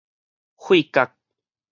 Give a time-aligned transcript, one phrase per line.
[0.57, 1.13] 血角